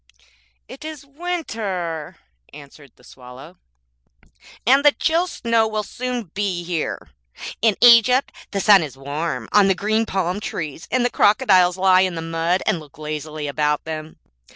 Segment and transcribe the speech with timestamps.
[0.67, 2.17] 'It is winter,'
[2.53, 3.59] answered the Swallow,
[4.65, 7.11] and the chill snow will soon be here.
[7.61, 12.01] In Egypt the sun is warm on the green palm trees, and the crocodiles lie
[12.01, 14.17] in the mud and look lazily about them.